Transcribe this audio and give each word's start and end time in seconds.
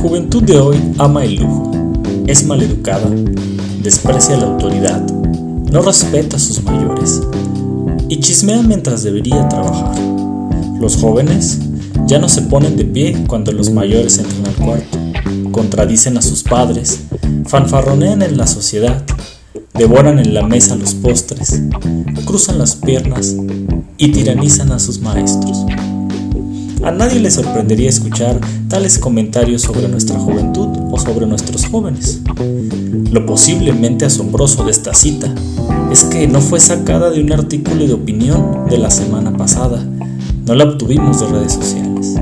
juventud 0.00 0.42
de 0.42 0.58
hoy 0.58 0.78
ama 0.96 1.24
el 1.24 1.34
lujo, 1.34 1.70
es 2.26 2.46
maleducada, 2.46 3.06
desprecia 3.82 4.34
la 4.38 4.46
autoridad, 4.46 5.06
no 5.70 5.82
respeta 5.82 6.36
a 6.36 6.40
sus 6.40 6.62
mayores 6.62 7.20
y 8.08 8.18
chismea 8.18 8.62
mientras 8.62 9.02
debería 9.02 9.46
trabajar. 9.46 9.94
Los 10.80 10.96
jóvenes 10.96 11.58
ya 12.06 12.18
no 12.18 12.30
se 12.30 12.40
ponen 12.42 12.78
de 12.78 12.86
pie 12.86 13.24
cuando 13.26 13.52
los 13.52 13.70
mayores 13.70 14.16
entran 14.18 14.46
al 14.46 14.54
cuarto, 14.54 14.98
contradicen 15.52 16.16
a 16.16 16.22
sus 16.22 16.44
padres, 16.44 17.00
fanfarronean 17.46 18.22
en 18.22 18.38
la 18.38 18.46
sociedad, 18.46 19.04
devoran 19.74 20.18
en 20.18 20.32
la 20.32 20.46
mesa 20.46 20.76
los 20.76 20.94
postres, 20.94 21.60
cruzan 22.24 22.58
las 22.58 22.74
piernas 22.74 23.36
y 23.98 24.12
tiranizan 24.12 24.72
a 24.72 24.78
sus 24.78 24.98
maestros. 25.00 25.66
A 26.82 26.90
nadie 26.90 27.20
le 27.20 27.30
sorprendería 27.30 27.90
escuchar 27.90 28.40
tales 28.68 28.98
comentarios 28.98 29.62
sobre 29.62 29.86
nuestra 29.86 30.18
juventud 30.18 30.68
o 30.90 30.98
sobre 30.98 31.26
nuestros 31.26 31.66
jóvenes. 31.66 32.20
Lo 33.10 33.26
posiblemente 33.26 34.06
asombroso 34.06 34.64
de 34.64 34.70
esta 34.70 34.94
cita 34.94 35.32
es 35.92 36.04
que 36.04 36.26
no 36.26 36.40
fue 36.40 36.58
sacada 36.58 37.10
de 37.10 37.20
un 37.22 37.32
artículo 37.32 37.86
de 37.86 37.92
opinión 37.92 38.66
de 38.70 38.78
la 38.78 38.90
semana 38.90 39.36
pasada, 39.36 39.84
no 40.46 40.54
la 40.54 40.64
obtuvimos 40.64 41.20
de 41.20 41.26
redes 41.26 41.52
sociales. 41.52 42.14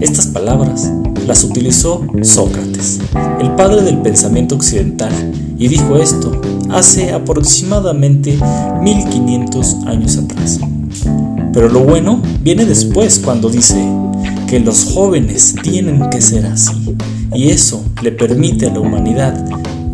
Estas 0.00 0.26
palabras 0.26 0.90
las 1.26 1.44
utilizó 1.44 2.04
Sócrates, 2.22 2.98
el 3.38 3.52
padre 3.52 3.82
del 3.82 3.98
pensamiento 3.98 4.56
occidental, 4.56 5.12
y 5.58 5.68
dijo 5.68 5.96
esto 5.96 6.40
hace 6.70 7.12
aproximadamente 7.12 8.36
1500 8.82 9.74
años 9.86 10.16
atrás. 10.16 10.58
Pero 11.52 11.68
lo 11.68 11.80
bueno 11.80 12.22
viene 12.42 12.64
después 12.64 13.18
cuando 13.18 13.50
dice 13.50 13.76
que 14.48 14.60
los 14.60 14.92
jóvenes 14.92 15.56
tienen 15.62 16.08
que 16.10 16.20
ser 16.20 16.46
así 16.46 16.96
y 17.34 17.50
eso 17.50 17.84
le 18.02 18.12
permite 18.12 18.66
a 18.66 18.72
la 18.72 18.80
humanidad 18.80 19.44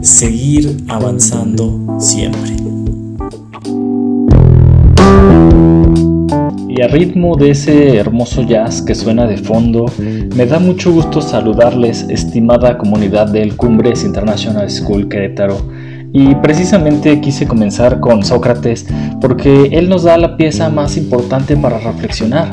seguir 0.03 0.77
avanzando 0.89 1.99
siempre. 1.99 2.57
Y 6.69 6.83
a 6.83 6.89
ritmo 6.89 7.37
de 7.37 7.53
ese 7.53 7.97
hermoso 7.97 8.43
jazz 8.43 8.83
que 8.83 8.95
suena 8.95 9.27
de 9.27 9.39
fondo, 9.39 9.87
me 9.99 10.45
da 10.45 10.59
mucho 10.59 10.93
gusto 10.93 11.23
saludarles, 11.23 12.05
estimada 12.11 12.77
comunidad 12.77 13.29
del 13.29 13.57
Cumbres 13.57 14.05
International 14.05 14.71
School 14.71 15.09
Querétaro 15.09 15.57
y 16.19 16.35
precisamente 16.37 17.21
quise 17.21 17.47
comenzar 17.47 18.01
con 18.01 18.25
Sócrates 18.25 18.87
porque 19.21 19.65
él 19.73 19.91
nos 19.91 20.05
da 20.05 20.17
la 20.17 20.39
pieza 20.39 20.71
más 20.71 20.97
importante 20.97 21.59
para 21.59 21.79
reflexionar. 21.79 22.49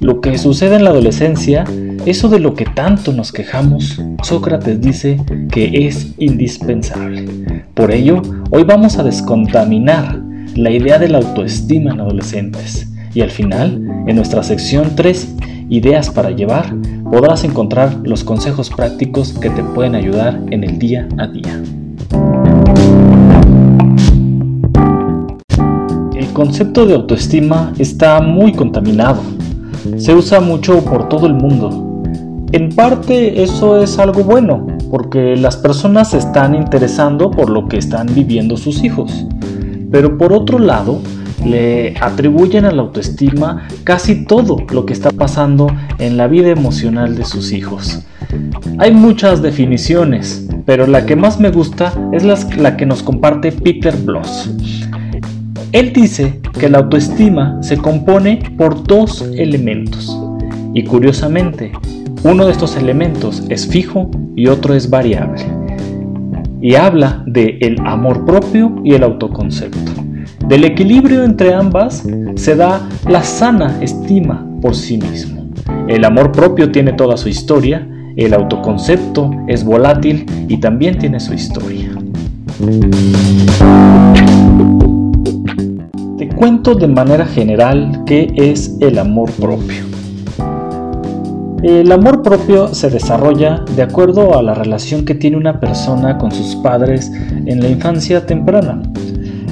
Lo 0.00 0.20
que 0.20 0.36
sucede 0.36 0.76
en 0.76 0.84
la 0.84 0.90
adolescencia, 0.90 1.64
eso 2.04 2.28
de 2.28 2.40
lo 2.40 2.52
que 2.52 2.66
tanto 2.66 3.14
nos 3.14 3.32
quejamos, 3.32 3.98
Sócrates 4.22 4.82
dice 4.82 5.18
que 5.50 5.86
es 5.86 6.12
indispensable. 6.18 7.24
Por 7.72 7.90
ello, 7.90 8.20
hoy 8.50 8.64
vamos 8.64 8.98
a 8.98 9.02
descontaminar 9.02 10.20
la 10.54 10.70
idea 10.70 10.98
de 10.98 11.08
la 11.08 11.18
autoestima 11.18 11.92
en 11.92 12.00
adolescentes. 12.00 12.86
Y 13.14 13.22
al 13.22 13.30
final, 13.30 13.82
en 14.08 14.14
nuestra 14.14 14.42
sección 14.42 14.90
3, 14.94 15.36
ideas 15.70 16.10
para 16.10 16.32
llevar, 16.32 16.74
podrás 17.10 17.44
encontrar 17.44 17.96
los 18.04 18.24
consejos 18.24 18.68
prácticos 18.68 19.32
que 19.32 19.48
te 19.48 19.62
pueden 19.62 19.94
ayudar 19.94 20.38
en 20.50 20.64
el 20.64 20.78
día 20.78 21.08
a 21.16 21.26
día. 21.28 21.62
El 26.20 26.34
concepto 26.34 26.84
de 26.84 26.92
autoestima 26.92 27.72
está 27.78 28.20
muy 28.20 28.52
contaminado. 28.52 29.22
Se 29.96 30.14
usa 30.14 30.38
mucho 30.38 30.84
por 30.84 31.08
todo 31.08 31.26
el 31.26 31.32
mundo. 31.32 32.02
En 32.52 32.68
parte 32.68 33.42
eso 33.42 33.80
es 33.82 33.98
algo 33.98 34.22
bueno, 34.22 34.66
porque 34.90 35.34
las 35.34 35.56
personas 35.56 36.10
se 36.10 36.18
están 36.18 36.54
interesando 36.54 37.30
por 37.30 37.48
lo 37.48 37.68
que 37.68 37.78
están 37.78 38.06
viviendo 38.14 38.58
sus 38.58 38.84
hijos. 38.84 39.24
Pero 39.90 40.18
por 40.18 40.34
otro 40.34 40.58
lado, 40.58 41.00
le 41.42 41.94
atribuyen 41.98 42.66
a 42.66 42.70
la 42.70 42.82
autoestima 42.82 43.66
casi 43.84 44.26
todo 44.26 44.58
lo 44.70 44.84
que 44.84 44.92
está 44.92 45.12
pasando 45.12 45.68
en 45.98 46.18
la 46.18 46.26
vida 46.26 46.50
emocional 46.50 47.16
de 47.16 47.24
sus 47.24 47.50
hijos. 47.50 48.04
Hay 48.76 48.92
muchas 48.92 49.40
definiciones, 49.40 50.46
pero 50.66 50.86
la 50.86 51.06
que 51.06 51.16
más 51.16 51.40
me 51.40 51.50
gusta 51.50 51.94
es 52.12 52.24
la, 52.24 52.76
que 52.76 52.84
nos 52.84 53.02
comparte 53.02 53.52
Peter 53.52 53.96
Bloss. 53.96 54.50
Él 55.72 55.92
dice 55.92 56.40
que 56.58 56.68
la 56.68 56.78
autoestima 56.78 57.62
se 57.62 57.76
compone 57.76 58.40
por 58.58 58.82
dos 58.82 59.22
elementos 59.36 60.18
y 60.74 60.82
curiosamente 60.82 61.70
uno 62.24 62.46
de 62.46 62.52
estos 62.52 62.76
elementos 62.76 63.44
es 63.48 63.68
fijo 63.68 64.10
y 64.34 64.48
otro 64.48 64.74
es 64.74 64.90
variable. 64.90 65.42
Y 66.60 66.74
habla 66.74 67.22
de 67.26 67.58
el 67.60 67.78
amor 67.86 68.24
propio 68.26 68.80
y 68.82 68.94
el 68.94 69.04
autoconcepto. 69.04 69.92
Del 70.48 70.64
equilibrio 70.64 71.22
entre 71.22 71.54
ambas 71.54 72.04
se 72.34 72.56
da 72.56 72.88
la 73.08 73.22
sana 73.22 73.78
estima 73.80 74.44
por 74.60 74.74
sí 74.74 74.98
mismo. 74.98 75.48
El 75.86 76.04
amor 76.04 76.32
propio 76.32 76.72
tiene 76.72 76.94
toda 76.94 77.16
su 77.16 77.28
historia, 77.28 77.86
el 78.16 78.34
autoconcepto 78.34 79.30
es 79.46 79.62
volátil 79.62 80.26
y 80.48 80.56
también 80.56 80.98
tiene 80.98 81.20
su 81.20 81.32
historia 81.32 81.90
cuento 86.40 86.74
de 86.74 86.88
manera 86.88 87.26
general 87.26 88.02
qué 88.06 88.32
es 88.34 88.74
el 88.80 88.98
amor 88.98 89.30
propio. 89.32 89.84
El 91.62 91.92
amor 91.92 92.22
propio 92.22 92.72
se 92.72 92.88
desarrolla 92.88 93.62
de 93.76 93.82
acuerdo 93.82 94.38
a 94.38 94.42
la 94.42 94.54
relación 94.54 95.04
que 95.04 95.14
tiene 95.14 95.36
una 95.36 95.60
persona 95.60 96.16
con 96.16 96.32
sus 96.32 96.56
padres 96.56 97.12
en 97.44 97.60
la 97.60 97.68
infancia 97.68 98.24
temprana. 98.24 98.80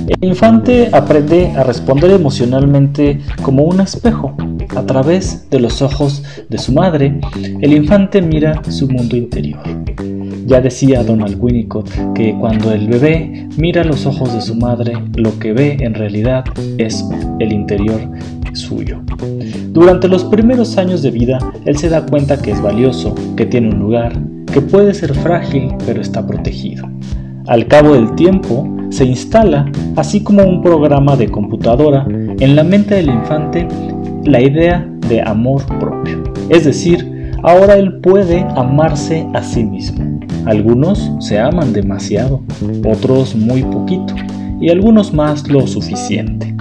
El 0.07 0.31
infante 0.31 0.89
aprende 0.91 1.53
a 1.59 1.63
responder 1.63 2.11
emocionalmente 2.11 3.21
como 3.43 3.65
un 3.65 3.83
espejo. 3.83 4.35
A 4.79 4.87
través 4.87 5.51
de 5.51 5.59
los 5.59 5.83
ojos 5.83 6.23
de 6.49 6.57
su 6.57 6.73
madre, 6.73 7.21
el 7.61 7.73
infante 7.73 8.23
mira 8.23 8.63
su 8.71 8.87
mundo 8.87 9.17
interior. 9.17 9.59
Ya 10.47 10.61
decía 10.61 11.03
Donald 11.03 11.37
Winnicott 11.37 11.91
que 12.15 12.33
cuando 12.39 12.71
el 12.71 12.87
bebé 12.87 13.49
mira 13.57 13.83
los 13.83 14.07
ojos 14.07 14.33
de 14.33 14.41
su 14.41 14.55
madre, 14.55 14.93
lo 15.17 15.37
que 15.41 15.53
ve 15.53 15.79
en 15.81 15.95
realidad 15.95 16.45
es 16.79 17.05
el 17.41 17.53
interior 17.53 18.01
suyo. 18.53 19.01
Durante 19.73 20.07
los 20.07 20.25
primeros 20.27 20.79
años 20.79 21.03
de 21.03 21.11
vida, 21.11 21.41
él 21.65 21.77
se 21.77 21.89
da 21.89 22.07
cuenta 22.07 22.41
que 22.41 22.53
es 22.53 22.63
valioso, 22.63 23.17
que 23.37 23.47
tiene 23.47 23.71
un 23.71 23.81
lugar, 23.81 24.17
que 24.53 24.61
puede 24.61 24.95
ser 24.95 25.13
frágil, 25.13 25.75
pero 25.87 26.01
está 26.01 26.25
protegido. 26.25 26.89
Al 27.49 27.67
cabo 27.67 27.95
del 27.95 28.15
tiempo, 28.15 28.79
se 28.91 29.05
instala, 29.05 29.71
así 29.97 30.23
como 30.23 30.45
un 30.45 30.63
programa 30.63 31.17
de 31.17 31.29
computadora, 31.29 32.07
en 32.09 32.55
la 32.55 32.63
mente 32.63 32.95
del 32.95 33.09
infante 33.09 33.67
la 34.29 34.43
idea 34.43 34.87
de 35.09 35.23
amor 35.23 35.65
propio. 35.79 36.23
Es 36.51 36.65
decir, 36.65 37.33
ahora 37.43 37.77
él 37.77 38.01
puede 38.01 38.41
amarse 38.57 39.27
a 39.35 39.43
sí 39.43 39.65
mismo. 39.65 40.21
Algunos 40.45 41.11
se 41.21 41.39
aman 41.39 41.73
demasiado, 41.73 42.43
otros 42.87 43.35
muy 43.35 43.63
poquito 43.63 44.15
y 44.61 44.71
algunos 44.71 45.13
más 45.13 45.49
lo 45.49 45.67
suficiente. 45.67 46.55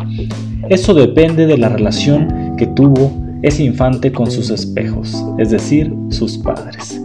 Eso 0.70 0.94
depende 0.94 1.46
de 1.46 1.58
la 1.58 1.70
relación 1.70 2.56
que 2.58 2.68
tuvo 2.68 3.12
ese 3.42 3.64
infante 3.64 4.12
con 4.12 4.32
sus 4.32 4.50
espejos, 4.50 5.26
es 5.38 5.52
decir, 5.52 5.94
sus 6.10 6.38
padres. 6.38 7.02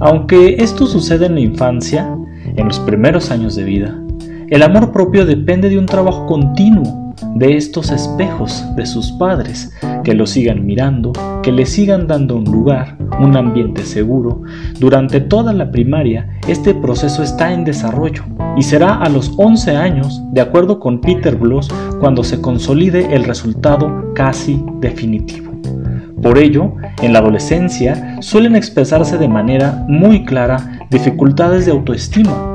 Aunque 0.00 0.56
esto 0.58 0.86
sucede 0.86 1.26
en 1.26 1.34
la 1.34 1.40
infancia, 1.40 2.16
en 2.56 2.66
los 2.66 2.78
primeros 2.80 3.30
años 3.30 3.56
de 3.56 3.64
vida, 3.64 3.98
el 4.50 4.62
amor 4.62 4.92
propio 4.92 5.24
depende 5.24 5.68
de 5.68 5.78
un 5.78 5.86
trabajo 5.86 6.26
continuo 6.26 7.03
de 7.34 7.56
estos 7.56 7.90
espejos 7.90 8.64
de 8.76 8.86
sus 8.86 9.12
padres, 9.12 9.72
que 10.02 10.14
lo 10.14 10.26
sigan 10.26 10.64
mirando, 10.64 11.12
que 11.42 11.52
le 11.52 11.66
sigan 11.66 12.06
dando 12.06 12.36
un 12.36 12.44
lugar, 12.44 12.96
un 13.20 13.36
ambiente 13.36 13.82
seguro. 13.82 14.42
Durante 14.78 15.20
toda 15.20 15.52
la 15.52 15.70
primaria, 15.70 16.38
este 16.48 16.74
proceso 16.74 17.22
está 17.22 17.52
en 17.52 17.64
desarrollo 17.64 18.24
y 18.56 18.62
será 18.62 18.94
a 18.94 19.08
los 19.08 19.32
11 19.36 19.76
años, 19.76 20.22
de 20.32 20.40
acuerdo 20.40 20.78
con 20.78 21.00
Peter 21.00 21.36
Bloss, 21.36 21.68
cuando 22.00 22.22
se 22.22 22.40
consolide 22.40 23.14
el 23.14 23.24
resultado 23.24 24.12
casi 24.14 24.64
definitivo. 24.80 25.52
Por 26.22 26.38
ello, 26.38 26.74
en 27.02 27.12
la 27.12 27.18
adolescencia 27.18 28.16
suelen 28.20 28.56
expresarse 28.56 29.18
de 29.18 29.28
manera 29.28 29.84
muy 29.88 30.24
clara 30.24 30.86
dificultades 30.90 31.66
de 31.66 31.72
autoestima, 31.72 32.53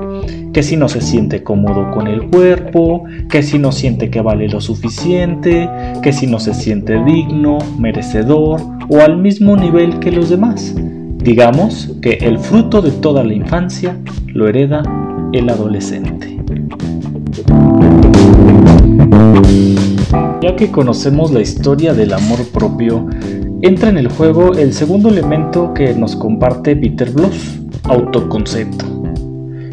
que 0.53 0.63
si 0.63 0.77
no 0.77 0.89
se 0.89 1.01
siente 1.01 1.43
cómodo 1.43 1.91
con 1.91 2.07
el 2.07 2.29
cuerpo, 2.29 3.03
que 3.29 3.43
si 3.43 3.59
no 3.59 3.71
siente 3.71 4.09
que 4.09 4.21
vale 4.21 4.47
lo 4.49 4.61
suficiente, 4.61 5.69
que 6.01 6.13
si 6.13 6.27
no 6.27 6.39
se 6.39 6.53
siente 6.53 7.03
digno, 7.03 7.59
merecedor 7.77 8.61
o 8.89 8.99
al 9.01 9.17
mismo 9.17 9.55
nivel 9.55 9.99
que 9.99 10.11
los 10.11 10.29
demás. 10.29 10.75
Digamos 11.17 11.95
que 12.01 12.13
el 12.13 12.39
fruto 12.39 12.81
de 12.81 12.91
toda 12.91 13.23
la 13.23 13.33
infancia 13.33 13.97
lo 14.27 14.47
hereda 14.47 14.81
el 15.33 15.49
adolescente. 15.49 16.39
Ya 20.41 20.55
que 20.55 20.71
conocemos 20.71 21.31
la 21.31 21.41
historia 21.41 21.93
del 21.93 22.13
amor 22.13 22.39
propio, 22.53 23.07
entra 23.61 23.89
en 23.89 23.97
el 23.97 24.09
juego 24.09 24.53
el 24.53 24.73
segundo 24.73 25.09
elemento 25.09 25.73
que 25.73 25.93
nos 25.93 26.15
comparte 26.15 26.75
Peter 26.75 27.11
Bloss, 27.11 27.59
autoconcepto. 27.83 28.98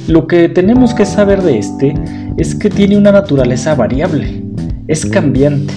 Lo 0.09 0.29
que 0.29 0.49
tenemos 0.49 0.95
que 0.95 1.05
saber 1.05 1.43
de 1.43 1.59
este 1.59 1.95
es 2.37 2.55
que 2.55 2.71
tiene 2.71 2.97
una 2.97 3.11
naturaleza 3.11 3.75
variable, 3.75 4.45
es 4.87 5.05
cambiante, 5.05 5.75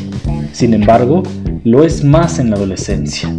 sin 0.51 0.75
embargo, 0.75 1.23
lo 1.63 1.83
es 1.83 2.03
más 2.03 2.37
en 2.37 2.51
la 2.51 2.55
adolescencia. 2.55 3.33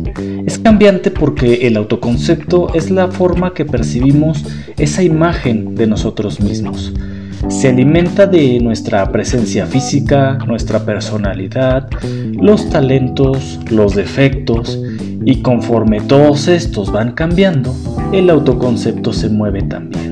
Es 0.46 0.58
cambiante 0.58 1.12
porque 1.12 1.68
el 1.68 1.76
autoconcepto 1.76 2.74
es 2.74 2.90
la 2.90 3.08
forma 3.08 3.54
que 3.54 3.64
percibimos 3.64 4.44
esa 4.78 5.04
imagen 5.04 5.76
de 5.76 5.86
nosotros 5.86 6.40
mismos. 6.40 6.92
Se 7.48 7.68
alimenta 7.68 8.26
de 8.26 8.58
nuestra 8.58 9.10
presencia 9.12 9.66
física, 9.66 10.38
nuestra 10.46 10.84
personalidad, 10.84 11.88
los 12.32 12.68
talentos, 12.68 13.60
los 13.70 13.94
defectos, 13.94 14.80
y 15.24 15.40
conforme 15.42 16.00
todos 16.00 16.48
estos 16.48 16.90
van 16.90 17.12
cambiando, 17.12 17.74
el 18.12 18.28
autoconcepto 18.28 19.12
se 19.12 19.28
mueve 19.28 19.62
también. 19.62 20.09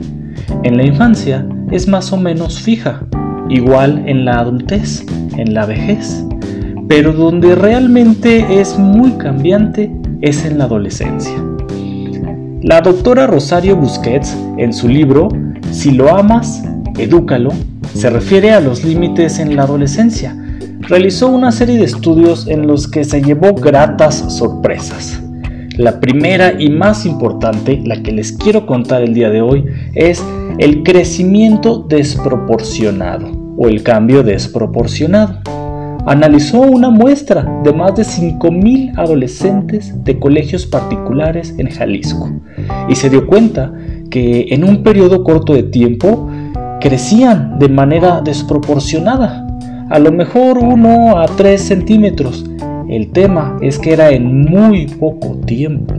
En 0.68 0.76
la 0.76 0.84
infancia 0.84 1.48
es 1.70 1.88
más 1.88 2.12
o 2.12 2.18
menos 2.18 2.60
fija, 2.60 3.00
igual 3.48 4.04
en 4.06 4.26
la 4.26 4.40
adultez, 4.40 5.02
en 5.38 5.54
la 5.54 5.64
vejez 5.64 6.22
pero 6.88 7.12
donde 7.12 7.54
realmente 7.54 8.60
es 8.60 8.78
muy 8.78 9.12
cambiante 9.12 9.92
es 10.22 10.44
en 10.46 10.58
la 10.58 10.64
adolescencia. 10.64 11.34
La 12.62 12.80
doctora 12.80 13.26
Rosario 13.26 13.76
Busquets, 13.76 14.36
en 14.56 14.72
su 14.72 14.88
libro 14.88 15.28
Si 15.70 15.90
lo 15.90 16.16
amas, 16.16 16.62
edúcalo, 16.98 17.50
se 17.94 18.08
refiere 18.08 18.52
a 18.52 18.60
los 18.60 18.84
límites 18.84 19.38
en 19.38 19.54
la 19.54 19.64
adolescencia. 19.64 20.34
Realizó 20.80 21.28
una 21.28 21.52
serie 21.52 21.76
de 21.76 21.84
estudios 21.84 22.48
en 22.48 22.66
los 22.66 22.88
que 22.88 23.04
se 23.04 23.20
llevó 23.20 23.52
gratas 23.54 24.16
sorpresas. 24.28 25.22
La 25.76 26.00
primera 26.00 26.54
y 26.58 26.70
más 26.70 27.04
importante, 27.06 27.80
la 27.84 28.02
que 28.02 28.12
les 28.12 28.32
quiero 28.32 28.66
contar 28.66 29.02
el 29.02 29.14
día 29.14 29.30
de 29.30 29.42
hoy, 29.42 29.64
es 29.98 30.24
el 30.58 30.82
crecimiento 30.84 31.80
desproporcionado 31.80 33.30
o 33.56 33.68
el 33.68 33.82
cambio 33.82 34.22
desproporcionado 34.22 35.40
analizó 36.06 36.60
una 36.60 36.88
muestra 36.88 37.60
de 37.62 37.72
más 37.72 37.94
de 37.94 38.02
5.000 38.02 38.96
adolescentes 38.96 39.92
de 40.04 40.18
colegios 40.18 40.64
particulares 40.64 41.54
en 41.58 41.68
Jalisco 41.68 42.30
y 42.88 42.94
se 42.94 43.10
dio 43.10 43.26
cuenta 43.26 43.72
que 44.08 44.46
en 44.50 44.64
un 44.64 44.82
periodo 44.82 45.22
corto 45.22 45.52
de 45.52 45.64
tiempo 45.64 46.30
crecían 46.80 47.58
de 47.58 47.68
manera 47.68 48.22
desproporcionada, 48.22 49.46
a 49.90 49.98
lo 49.98 50.12
mejor 50.12 50.58
1 50.58 51.18
a 51.18 51.26
3 51.26 51.60
centímetros. 51.60 52.46
El 52.88 53.10
tema 53.10 53.58
es 53.60 53.78
que 53.78 53.92
era 53.92 54.10
en 54.10 54.46
muy 54.46 54.86
poco 54.86 55.36
tiempo. 55.44 55.94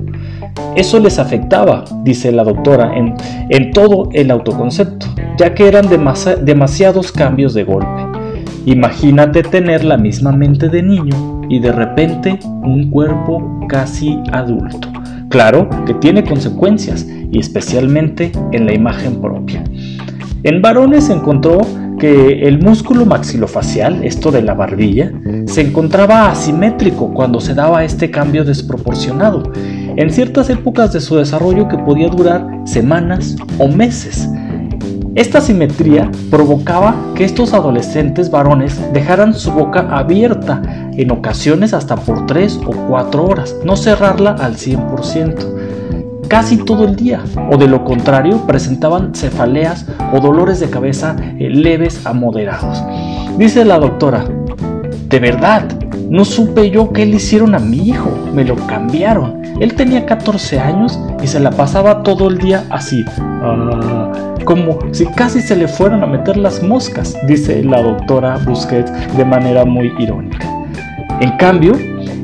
Eso 0.76 1.00
les 1.00 1.20
afectaba, 1.20 1.84
dice 2.04 2.32
la 2.32 2.44
doctora, 2.44 2.94
en, 2.96 3.72
todo 3.72 4.10
el 4.14 4.32
autoconcepto, 4.32 5.08
ya 5.38 5.54
que 5.54 5.68
eran 5.68 5.88
demasiados 5.90 7.12
cambios 7.12 7.54
de 7.54 7.64
golpe. 7.64 8.06
Imagínate 8.66 9.44
tener 9.44 9.84
la 9.84 9.98
misma 9.98 10.32
mente 10.32 10.70
de 10.70 10.84
niño 10.84 11.42
y 11.50 11.60
de 11.60 11.72
repente 11.72 12.40
un 12.46 12.90
cuerpo 12.92 13.60
casi 13.68 14.20
adulto. 14.32 14.88
Claro 15.30 15.70
que 15.86 15.94
tiene 15.96 16.24
consecuencias 16.24 17.08
y 17.32 17.40
especialmente 17.40 18.32
en 18.52 18.66
la 18.66 18.74
imagen 18.74 19.22
propia. 19.22 19.64
En 20.44 20.62
varones 20.62 21.06
se 21.06 21.14
encontró 21.14 21.60
que 22.00 22.48
el 22.48 22.60
músculo 22.60 23.06
maxilofacial, 23.06 24.04
esto 24.04 24.32
de 24.32 24.42
la 24.42 24.56
barbilla, 24.56 25.12
se 25.46 25.62
encontraba 25.62 26.32
asimétrico 26.32 27.14
cuando 27.14 27.40
se 27.40 27.54
daba 27.54 27.84
este 27.84 28.10
cambio 28.10 28.44
desproporcionado, 28.44 29.52
en 29.96 30.10
ciertas 30.10 30.50
épocas 30.50 30.94
de 30.94 31.02
su 31.02 31.18
desarrollo 31.18 31.68
que 31.68 31.78
podía 31.78 32.10
durar 32.10 32.48
semanas 32.66 33.36
o 33.60 33.68
meses. 33.68 34.28
Esta 35.16 35.42
simetría 35.42 36.10
provocaba 36.30 36.96
que 37.16 37.26
estos 37.26 37.54
adolescentes 37.54 38.32
varones 38.32 38.80
dejaran 38.94 39.34
su 39.34 39.52
boca 39.52 39.90
abierta, 39.92 40.62
en 40.94 41.12
ocasiones 41.12 41.74
hasta 41.74 41.98
por 41.98 42.26
3 42.26 42.62
o 42.66 42.72
4 42.88 43.26
horas, 43.26 43.56
no 43.66 43.76
cerrarla 43.76 44.32
al 44.32 44.56
100%, 44.56 45.59
casi 46.30 46.58
todo 46.58 46.86
el 46.86 46.96
día, 46.96 47.24
o 47.52 47.58
de 47.58 47.68
lo 47.68 47.84
contrario 47.84 48.46
presentaban 48.48 49.14
cefaleas 49.14 49.86
o 50.14 50.20
dolores 50.22 50.60
de 50.60 50.70
cabeza 50.70 51.16
eh, 51.40 51.50
leves 51.50 52.06
a 52.06 52.14
moderados. 52.14 52.82
Dice 53.38 53.66
la 53.66 53.80
doctora, 53.80 54.26
de 55.10 55.20
verdad, 55.20 55.66
no 56.10 56.24
supe 56.24 56.70
yo 56.70 56.94
qué 56.94 57.06
le 57.06 57.18
hicieron 57.18 57.56
a 57.56 57.60
mi 57.60 57.90
hijo, 57.90 58.12
me 58.34 58.44
lo 58.46 58.56
cambiaron. 58.68 59.42
Él 59.60 59.74
tenía 59.74 60.06
14 60.06 60.60
años 60.60 61.00
y 61.22 61.28
se 61.28 61.40
la 61.40 61.50
pasaba 61.52 62.04
todo 62.04 62.30
el 62.30 62.38
día 62.38 62.64
así. 62.70 63.04
Ah, 63.20 64.12
como 64.46 64.80
si 64.92 65.06
casi 65.08 65.42
se 65.42 65.56
le 65.56 65.68
fueran 65.68 66.04
a 66.04 66.08
meter 66.08 66.38
las 66.38 66.64
moscas, 66.64 67.16
dice 67.28 67.64
la 67.64 67.82
doctora 67.82 68.38
Busquets 68.46 68.92
de 69.18 69.26
manera 69.26 69.66
muy 69.66 69.92
irónica. 70.00 70.48
En 71.20 71.36
cambio, 71.38 71.74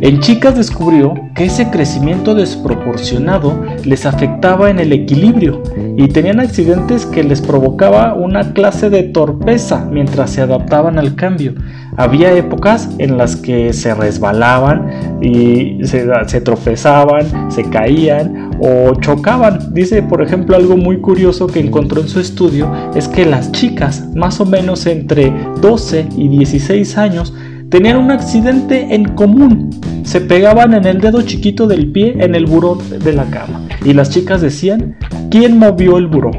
en 0.01 0.19
chicas 0.19 0.55
descubrió 0.55 1.13
que 1.35 1.45
ese 1.45 1.69
crecimiento 1.69 2.35
desproporcionado 2.35 3.63
les 3.83 4.05
afectaba 4.05 4.69
en 4.69 4.79
el 4.79 4.91
equilibrio 4.93 5.63
y 5.97 6.07
tenían 6.09 6.39
accidentes 6.39 7.05
que 7.05 7.23
les 7.23 7.41
provocaba 7.41 8.13
una 8.13 8.53
clase 8.53 8.89
de 8.89 9.03
torpeza 9.03 9.87
mientras 9.89 10.31
se 10.31 10.41
adaptaban 10.41 10.97
al 10.99 11.15
cambio. 11.15 11.53
Había 11.97 12.33
épocas 12.33 12.89
en 12.97 13.17
las 13.17 13.35
que 13.37 13.71
se 13.71 13.93
resbalaban 13.95 15.21
y 15.21 15.79
se, 15.85 16.07
se 16.27 16.41
tropezaban, 16.41 17.51
se 17.51 17.63
caían 17.69 18.51
o 18.59 18.95
chocaban. 18.95 19.73
Dice, 19.73 20.03
por 20.03 20.21
ejemplo, 20.21 20.55
algo 20.55 20.75
muy 20.75 20.99
curioso 20.99 21.47
que 21.47 21.59
encontró 21.59 22.01
en 22.01 22.09
su 22.09 22.19
estudio 22.19 22.71
es 22.95 23.07
que 23.07 23.25
las 23.25 23.51
chicas, 23.51 24.05
más 24.13 24.41
o 24.41 24.45
menos 24.45 24.85
entre 24.85 25.33
12 25.61 26.09
y 26.17 26.27
16 26.27 26.97
años, 26.97 27.33
tenían 27.75 27.97
un 27.97 28.09
accidente 28.09 28.95
en 28.95 29.03
común. 29.03 29.69
Se 30.03 30.21
pegaban 30.21 30.73
en 30.75 30.85
el 30.85 31.01
dedo 31.01 31.21
chiquito 31.23 31.67
del 31.67 31.91
pie 31.91 32.15
en 32.19 32.33
el 32.33 32.45
buró 32.45 32.75
de 32.75 33.11
la 33.11 33.25
cama. 33.25 33.67
Y 33.83 33.91
las 33.91 34.11
chicas 34.11 34.39
decían, 34.39 34.95
¿quién 35.29 35.59
movió 35.59 35.97
el 35.97 36.07
buró? 36.07 36.31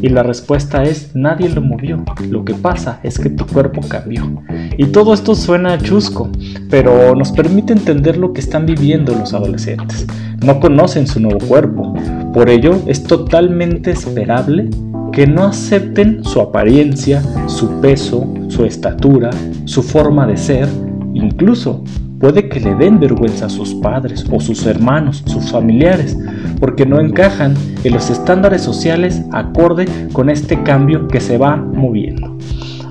Y 0.00 0.10
la 0.10 0.22
respuesta 0.22 0.84
es, 0.84 1.10
nadie 1.16 1.48
lo 1.48 1.60
movió. 1.60 2.04
Lo 2.30 2.44
que 2.44 2.54
pasa 2.54 3.00
es 3.02 3.18
que 3.18 3.30
tu 3.30 3.44
cuerpo 3.46 3.80
cambió. 3.88 4.44
Y 4.78 4.84
todo 4.86 5.12
esto 5.12 5.34
suena 5.34 5.76
chusco, 5.76 6.30
pero 6.70 7.16
nos 7.16 7.32
permite 7.32 7.72
entender 7.72 8.16
lo 8.16 8.32
que 8.32 8.40
están 8.40 8.64
viviendo 8.64 9.12
los 9.12 9.34
adolescentes. 9.34 10.06
No 10.44 10.60
conocen 10.60 11.08
su 11.08 11.18
nuevo 11.18 11.40
cuerpo. 11.48 11.94
Por 12.32 12.48
ello, 12.48 12.78
es 12.86 13.02
totalmente 13.02 13.90
esperable 13.90 14.70
que 15.12 15.26
no 15.26 15.46
acepten 15.46 16.22
su 16.22 16.40
apariencia, 16.40 17.24
su 17.48 17.80
peso, 17.80 18.32
su 18.48 18.64
estatura, 18.64 19.30
su 19.64 19.82
forma 19.82 20.26
de 20.26 20.36
ser, 20.36 20.68
incluso 21.14 21.82
puede 22.18 22.48
que 22.48 22.60
le 22.60 22.74
den 22.74 22.98
vergüenza 22.98 23.46
a 23.46 23.50
sus 23.50 23.74
padres 23.74 24.24
o 24.30 24.40
sus 24.40 24.64
hermanos, 24.66 25.22
sus 25.26 25.50
familiares, 25.50 26.16
porque 26.60 26.86
no 26.86 27.00
encajan 27.00 27.54
en 27.84 27.92
los 27.92 28.10
estándares 28.10 28.62
sociales 28.62 29.22
acorde 29.32 29.86
con 30.12 30.30
este 30.30 30.62
cambio 30.62 31.08
que 31.08 31.20
se 31.20 31.38
va 31.38 31.56
moviendo. 31.56 32.36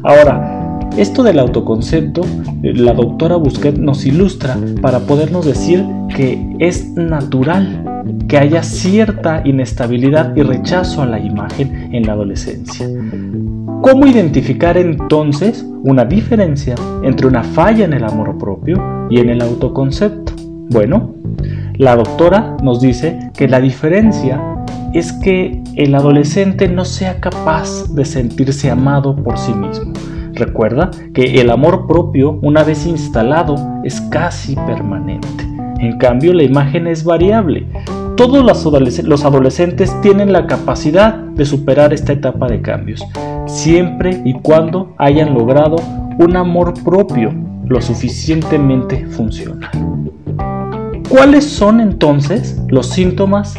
Ahora, 0.04 0.55
esto 0.98 1.24
del 1.24 1.40
autoconcepto, 1.40 2.22
la 2.62 2.94
doctora 2.94 3.36
Busquet 3.36 3.78
nos 3.78 4.06
ilustra 4.06 4.58
para 4.82 5.00
podernos 5.00 5.46
decir 5.46 5.86
que 6.16 6.56
es 6.60 6.94
natural 6.96 8.04
que 8.28 8.38
haya 8.38 8.64
cierta 8.64 9.42
inestabilidad 9.46 10.36
y 10.36 10.42
rechazo 10.44 11.02
a 11.02 11.06
la 11.06 11.20
imagen 11.20 11.94
en 11.94 12.06
la 12.06 12.14
adolescencia. 12.14 12.88
¿Cómo 13.82 14.08
identificar 14.08 14.78
entonces 14.78 15.66
una 15.84 16.06
diferencia 16.06 16.75
entre 17.04 17.28
una 17.28 17.44
falla 17.44 17.86
en 17.86 17.94
el 17.94 18.04
amor 18.04 18.38
propio 18.38 18.82
y 19.10 19.20
en 19.20 19.30
el 19.30 19.42
autoconcepto? 19.42 20.34
Bueno, 20.70 21.14
la 21.75 21.96
doctora 21.96 22.56
nos 22.64 22.80
dice 22.80 23.20
que 23.36 23.48
la 23.48 23.60
diferencia 23.60 24.42
es 24.94 25.12
que 25.12 25.62
el 25.75 25.94
adolescente 25.94 26.70
no 26.70 26.86
sea 26.86 27.20
capaz 27.20 27.94
de 27.94 28.06
sentirse 28.06 28.72
amado 28.72 29.16
por 29.16 29.38
sí 29.38 29.54
mismo. 29.54 29.92
Recuerda 30.36 30.92
que 31.13 31.39
el 31.39 31.50
amor 31.50 31.88
propio, 31.88 32.39
una 32.42 32.63
vez 32.63 32.86
instalado, 32.86 33.56
es 33.86 34.01
casi 34.01 34.56
permanente. 34.56 35.46
En 35.80 35.98
cambio, 35.98 36.34
la 36.34 36.44
imagen 36.44 36.88
es 36.88 37.06
variable. 37.06 37.65
Todos 38.18 38.44
los, 38.44 39.25
adolescentes 39.25 39.94
tienen 40.01 40.34
la 40.34 40.46
capacidad 40.46 41.15
de 41.15 41.46
superar 41.46 41.94
esta 41.94 42.13
etapa 42.13 42.48
de 42.48 42.62
cambios, 42.62 43.04
siempre 43.46 44.22
y 44.25 44.34
cuando 44.34 44.94
hayan 44.98 45.34
logrado 45.34 45.77
un 46.18 46.36
amor 46.36 46.74
propio 46.84 47.34
lo 47.65 47.82
suficientemente 47.82 49.06
funcional. 49.08 49.70
¿Cuáles 51.10 51.46
son 51.46 51.80
entonces 51.80 52.62
los 52.68 52.88
síntomas 52.88 53.56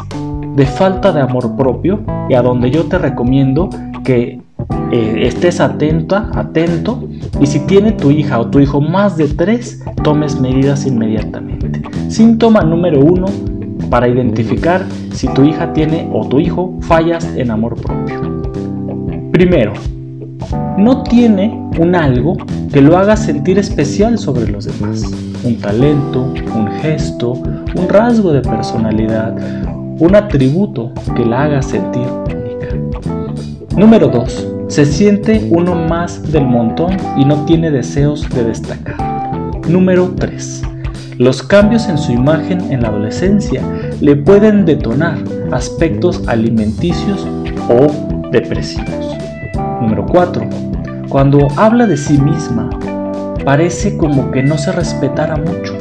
de 0.57 0.67
falta 0.67 1.13
de 1.13 1.21
amor 1.21 1.57
propio 1.57 2.01
y 2.29 2.35
a 2.35 2.43
donde 2.43 2.71
yo 2.71 2.85
te 2.85 2.99
recomiendo 2.99 3.69
que 4.05 4.41
eh, 4.93 5.27
estés 5.27 5.61
atenta, 5.61 6.31
atento 6.35 7.09
y 7.41 7.47
si 7.47 7.61
tiene 7.61 7.93
tu 7.93 8.11
hija 8.11 8.39
o 8.39 8.49
tu 8.49 8.61
hijo 8.61 8.81
más 8.81 9.17
de 9.17 9.29
tres, 9.29 9.83
tomes 10.03 10.41
medidas 10.41 10.87
inmediatamente. 10.87 11.83
Síntoma 12.09 12.63
número 12.63 13.01
uno 13.01 13.27
para 13.91 14.09
identificar 14.09 14.85
si 15.13 15.29
tu 15.29 15.45
hija 15.45 15.73
tiene 15.73 16.09
o 16.13 16.27
tu 16.27 16.41
hijo 16.41 16.79
fallas 16.83 17.25
en 17.37 17.51
amor 17.51 17.75
propio. 17.81 18.41
Primero, 19.33 19.73
no 20.79 21.03
tiene 21.03 21.61
un 21.79 21.95
algo 21.95 22.37
que 22.73 22.81
lo 22.81 22.97
haga 22.97 23.17
sentir 23.17 23.59
especial 23.59 24.19
sobre 24.19 24.49
los 24.49 24.65
demás. 24.67 25.03
Un 25.45 25.57
talento, 25.57 26.33
un 26.55 26.69
gesto, 26.81 27.33
un 27.33 27.89
rasgo 27.89 28.33
de 28.33 28.41
personalidad, 28.41 29.37
un 29.99 30.15
atributo 30.15 30.93
que 31.15 31.25
la 31.25 31.45
haga 31.45 31.63
sentir. 31.63 32.07
Número 33.77 34.09
2. 34.09 34.55
Se 34.69 34.87
siente 34.87 35.49
uno 35.51 35.75
más 35.75 36.33
del 36.33 36.47
montón 36.47 36.97
y 37.19 37.27
no 37.27 37.45
tiene 37.45 37.71
deseos 37.71 38.27
de 38.31 38.45
destacar. 38.45 38.97
Número 39.69 40.15
3. 40.17 40.63
Los 41.19 41.43
cambios 41.43 41.87
en 41.91 41.99
su 41.99 42.13
imagen 42.13 42.73
en 42.73 42.81
la 42.81 42.89
adolescencia 42.89 43.63
le 44.01 44.17
pueden 44.17 44.65
detonar 44.65 45.19
aspectos 45.53 46.27
alimenticios 46.27 47.29
o 47.69 48.31
depresivos. 48.31 49.15
Número 49.83 50.07
4. 50.07 50.49
Cuando 51.11 51.47
habla 51.57 51.87
de 51.87 51.99
sí 51.99 52.19
misma, 52.19 52.71
parece 53.45 53.99
como 53.99 54.31
que 54.31 54.43
no 54.43 54.57
se 54.57 54.73
respetara 54.73 55.37
mucho 55.37 55.77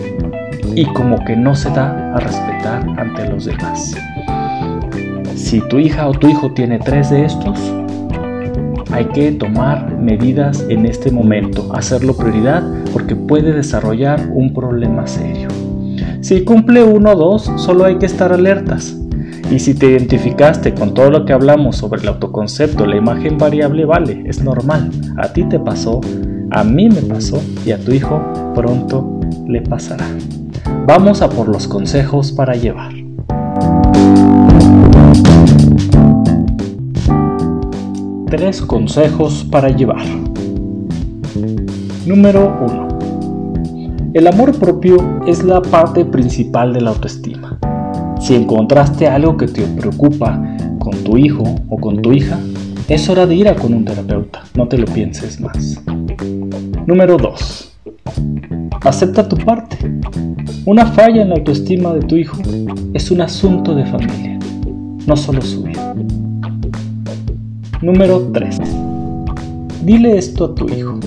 y 0.75 0.83
como 0.87 1.23
que 1.23 1.37
no 1.37 1.55
se 1.55 1.69
da 1.69 2.13
a 2.13 2.19
respetar 2.19 2.85
ante 2.99 3.29
los 3.29 3.45
demás. 3.45 3.95
Si 5.33 5.61
tu 5.69 5.79
hija 5.79 6.09
o 6.09 6.11
tu 6.11 6.27
hijo 6.27 6.51
tiene 6.51 6.79
tres 6.79 7.09
de 7.09 7.23
estos, 7.23 7.73
hay 8.95 9.07
que 9.07 9.33
tomar 9.33 9.97
medidas 9.97 10.65
en 10.69 10.85
este 10.85 11.11
momento, 11.11 11.69
hacerlo 11.75 12.15
prioridad 12.15 12.63
porque 12.93 13.13
puede 13.13 13.51
desarrollar 13.51 14.29
un 14.31 14.53
problema 14.53 15.05
serio. 15.05 15.49
Si 16.21 16.45
cumple 16.45 16.81
uno 16.81 17.11
o 17.11 17.15
dos, 17.15 17.51
solo 17.57 17.83
hay 17.83 17.97
que 17.97 18.05
estar 18.05 18.31
alertas. 18.31 18.97
Y 19.51 19.59
si 19.59 19.73
te 19.73 19.91
identificaste 19.91 20.73
con 20.73 20.93
todo 20.93 21.11
lo 21.11 21.25
que 21.25 21.33
hablamos 21.33 21.75
sobre 21.75 22.01
el 22.01 22.07
autoconcepto, 22.07 22.85
la 22.85 22.95
imagen 22.95 23.37
variable 23.37 23.83
vale, 23.83 24.23
es 24.25 24.41
normal. 24.41 24.89
A 25.17 25.27
ti 25.33 25.43
te 25.43 25.59
pasó, 25.59 25.99
a 26.51 26.63
mí 26.63 26.87
me 26.87 27.01
pasó 27.01 27.43
y 27.65 27.71
a 27.71 27.77
tu 27.77 27.91
hijo 27.91 28.21
pronto 28.55 29.19
le 29.45 29.61
pasará. 29.61 30.07
Vamos 30.87 31.21
a 31.21 31.29
por 31.29 31.49
los 31.49 31.67
consejos 31.67 32.31
para 32.31 32.55
llevar. 32.55 33.04
Tres 38.27 38.59
consejos 38.59 39.45
para 39.51 39.69
llevar. 39.69 40.03
Número 42.07 42.57
1. 42.59 44.11
El 44.15 44.25
amor 44.25 44.57
propio 44.57 44.97
es 45.27 45.43
la 45.43 45.61
parte 45.61 46.03
principal 46.05 46.73
de 46.73 46.81
la 46.81 46.89
autoestima. 46.89 47.59
Si 48.19 48.33
encontraste 48.33 49.07
algo 49.07 49.37
que 49.37 49.47
te 49.47 49.61
preocupa 49.67 50.41
con 50.79 50.97
tu 51.03 51.17
hijo 51.17 51.43
o 51.69 51.77
con 51.77 52.01
tu 52.01 52.13
hija, 52.13 52.39
es 52.87 53.07
hora 53.09 53.27
de 53.27 53.35
ir 53.35 53.47
a 53.47 53.55
con 53.55 53.73
un 53.75 53.85
terapeuta, 53.85 54.43
no 54.55 54.67
te 54.67 54.79
lo 54.79 54.85
pienses 54.85 55.39
más. 55.39 55.81
Número 56.87 57.17
2. 57.17 57.77
Acepta 58.81 59.29
tu 59.29 59.37
parte. 59.37 59.77
Una 60.65 60.87
falla 60.87 61.21
en 61.21 61.29
la 61.29 61.35
autoestima 61.35 61.93
de 61.93 62.01
tu 62.01 62.15
hijo 62.15 62.37
es 62.95 63.11
un 63.11 63.21
asunto 63.21 63.75
de 63.75 63.85
familia, 63.85 64.39
no 65.05 65.15
solo 65.15 65.41
suyo. 65.43 65.94
Número 67.81 68.19
3. 68.33 68.57
Dile 69.83 70.17
esto 70.17 70.45
a 70.45 70.55
tu 70.55 70.67
hijo. 70.69 70.99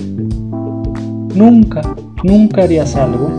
Nunca, 1.35 1.81
nunca 2.23 2.63
harías 2.63 2.95
algo 2.95 3.29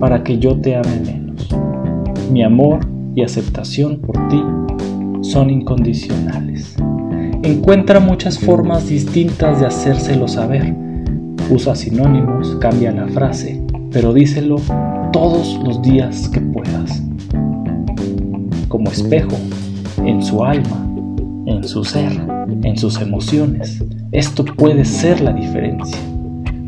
para 0.00 0.22
que 0.22 0.38
yo 0.38 0.56
te 0.60 0.76
ame 0.76 1.00
menos. 1.04 1.48
Mi 2.30 2.42
amor 2.42 2.80
y 3.14 3.22
aceptación 3.22 3.98
por 3.98 4.16
ti 4.28 4.42
son 5.22 5.50
incondicionales. 5.50 6.76
Encuentra 7.42 8.00
muchas 8.00 8.38
formas 8.38 8.88
distintas 8.88 9.60
de 9.60 9.66
hacérselo 9.66 10.28
saber 10.28 10.82
Usa 11.50 11.74
sinónimos, 11.74 12.56
cambia 12.60 12.92
la 12.92 13.06
frase, 13.08 13.62
pero 13.90 14.14
díselo 14.14 14.56
todos 15.12 15.60
los 15.62 15.82
días 15.82 16.28
que 16.30 16.40
puedas. 16.40 17.02
Como 18.68 18.90
espejo, 18.90 19.36
en 20.02 20.22
su 20.22 20.42
alma, 20.42 20.86
en 21.44 21.62
su 21.62 21.84
ser, 21.84 22.10
en 22.62 22.76
sus 22.76 23.00
emociones. 23.00 23.82
Esto 24.12 24.44
puede 24.44 24.84
ser 24.84 25.20
la 25.20 25.32
diferencia 25.32 25.98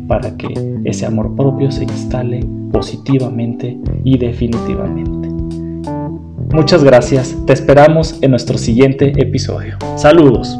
para 0.07 0.35
que 0.37 0.47
ese 0.83 1.05
amor 1.05 1.35
propio 1.35 1.71
se 1.71 1.83
instale 1.83 2.45
positivamente 2.71 3.77
y 4.03 4.17
definitivamente. 4.17 5.29
Muchas 6.53 6.83
gracias, 6.83 7.35
te 7.45 7.53
esperamos 7.53 8.19
en 8.21 8.31
nuestro 8.31 8.57
siguiente 8.57 9.13
episodio. 9.17 9.77
Saludos. 9.95 10.57